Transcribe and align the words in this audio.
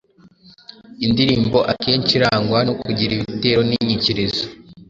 Indirimbo 1.05 1.57
akenshi 1.71 2.11
irangwa 2.17 2.59
no 2.67 2.73
kugira 2.81 3.11
ibitero 3.15 3.61
n’inyikirizo. 3.69 4.43